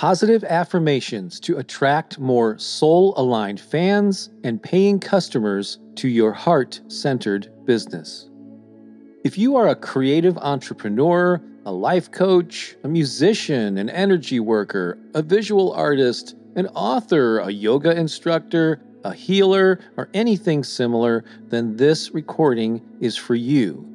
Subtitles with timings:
[0.00, 7.52] Positive affirmations to attract more soul aligned fans and paying customers to your heart centered
[7.66, 8.30] business.
[9.24, 15.20] If you are a creative entrepreneur, a life coach, a musician, an energy worker, a
[15.20, 22.80] visual artist, an author, a yoga instructor, a healer, or anything similar, then this recording
[23.00, 23.86] is for you.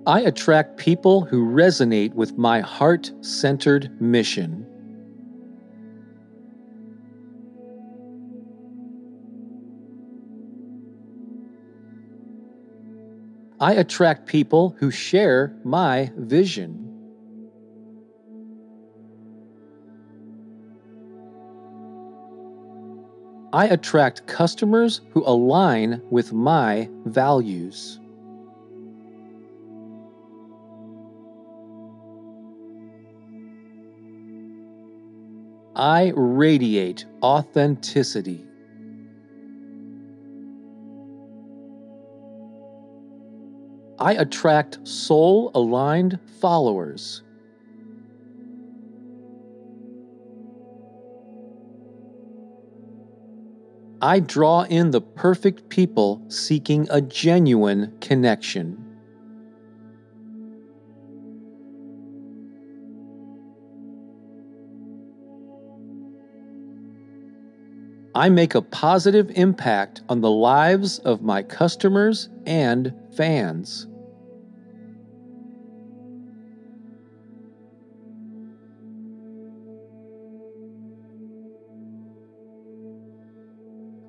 [0.06, 4.68] I attract people who resonate with my heart centered mission.
[13.62, 16.83] I attract people who share my vision.
[23.54, 28.00] I attract customers who align with my values.
[35.76, 38.44] I radiate authenticity.
[44.00, 47.22] I attract soul aligned followers.
[54.04, 58.78] I draw in the perfect people seeking a genuine connection.
[68.14, 73.88] I make a positive impact on the lives of my customers and fans.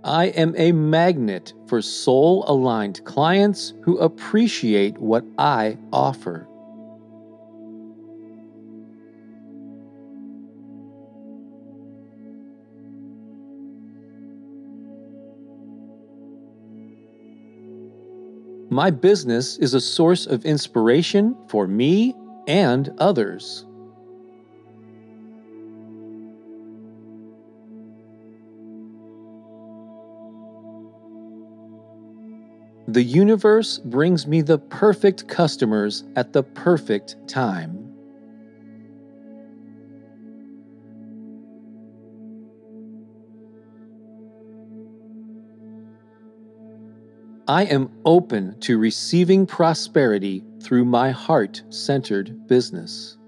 [0.04, 6.46] I am a magnet for soul aligned clients who appreciate what I offer.
[18.68, 22.14] My business is a source of inspiration for me
[22.46, 23.64] and others.
[32.94, 37.92] The universe brings me the perfect customers at the perfect time.
[47.48, 53.18] I am open to receiving prosperity through my heart centered business.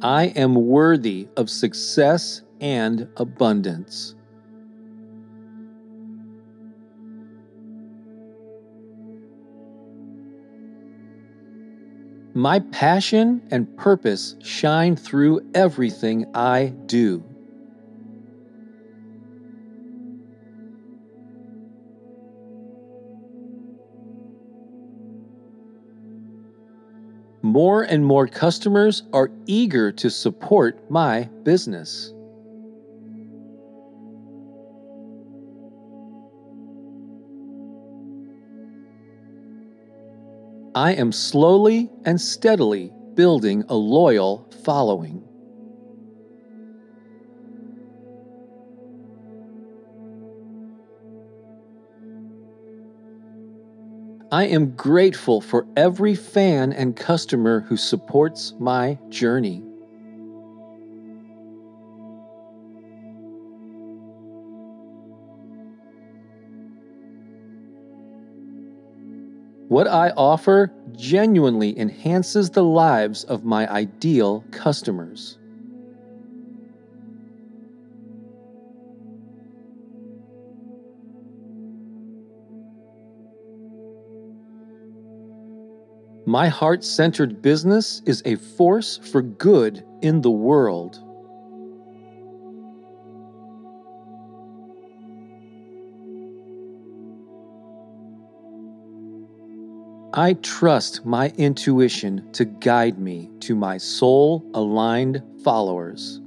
[0.00, 4.14] I am worthy of success and abundance.
[12.34, 17.24] My passion and purpose shine through everything I do.
[27.56, 32.12] More and more customers are eager to support my business.
[40.74, 45.25] I am slowly and steadily building a loyal following.
[54.36, 59.62] I am grateful for every fan and customer who supports my journey.
[69.68, 75.38] What I offer genuinely enhances the lives of my ideal customers.
[86.28, 90.98] My heart centered business is a force for good in the world.
[100.12, 106.20] I trust my intuition to guide me to my soul aligned followers.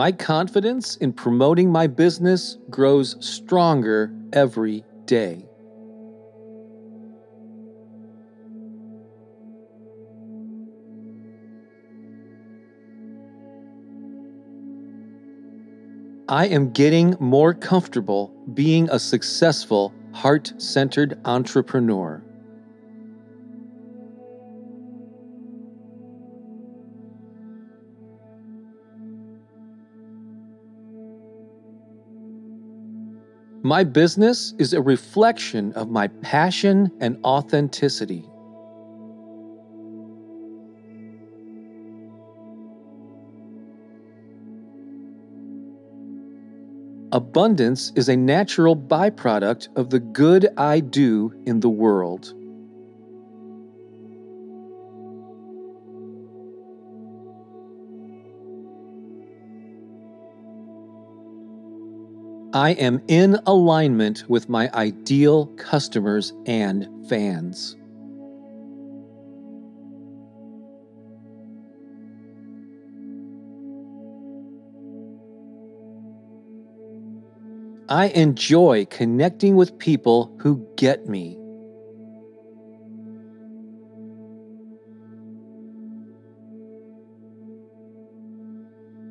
[0.00, 5.44] My confidence in promoting my business grows stronger every day.
[16.30, 22.22] I am getting more comfortable being a successful, heart centered entrepreneur.
[33.70, 38.28] My business is a reflection of my passion and authenticity.
[47.12, 52.34] Abundance is a natural byproduct of the good I do in the world.
[62.52, 67.76] I am in alignment with my ideal customers and fans.
[77.88, 81.39] I enjoy connecting with people who get me.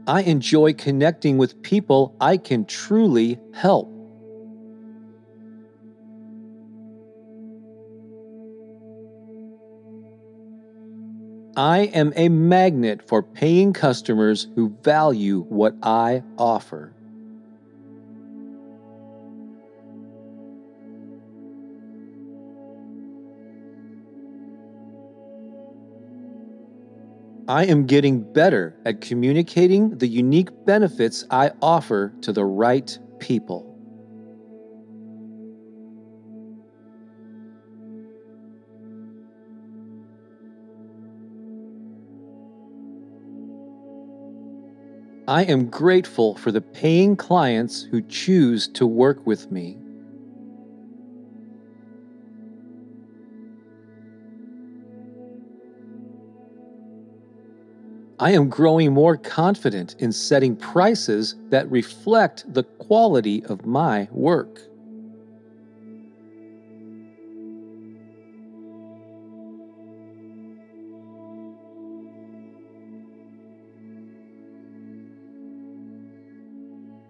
[0.10, 3.88] I enjoy connecting with people I can truly help.
[11.56, 16.92] I am a magnet for paying customers who value what I offer.
[27.50, 33.66] I am getting better at communicating the unique benefits I offer to the right people.
[45.28, 49.76] I am grateful for the paying clients who choose to work with me.
[58.22, 64.60] I am growing more confident in setting prices that reflect the quality of my work.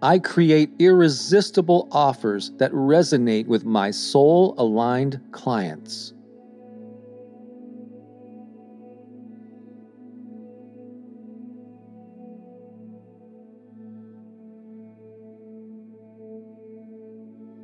[0.02, 6.14] I create irresistible offers that resonate with my soul aligned clients.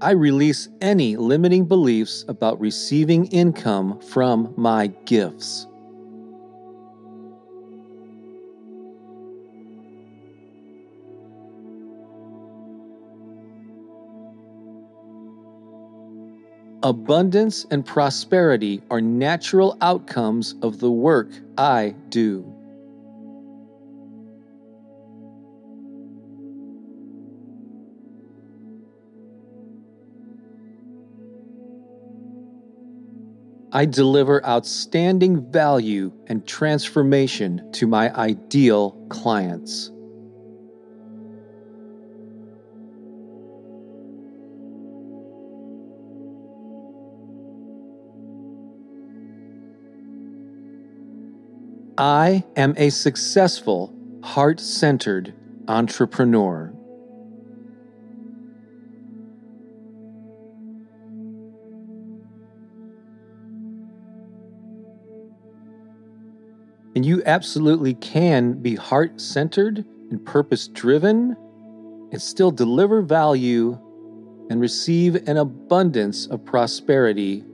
[0.06, 5.66] I release any limiting beliefs about receiving income from my gifts.
[16.84, 22.55] Abundance and prosperity are natural outcomes of the work I do.
[33.76, 39.90] I deliver outstanding value and transformation to my ideal clients.
[51.98, 55.34] I am a successful, heart centered
[55.68, 56.75] entrepreneur.
[67.26, 71.36] Absolutely can be heart centered and purpose driven
[72.12, 73.78] and still deliver value
[74.48, 77.44] and receive an abundance of prosperity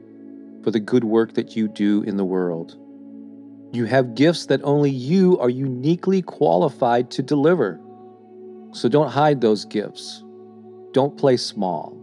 [0.62, 2.76] for the good work that you do in the world.
[3.72, 7.80] You have gifts that only you are uniquely qualified to deliver.
[8.72, 10.22] So don't hide those gifts.
[10.92, 11.98] Don't play small.